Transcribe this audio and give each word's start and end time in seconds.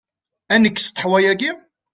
Ad 0.53 0.59
nekkes 0.63 0.87
ṭeḥwa-agi? 0.91 1.51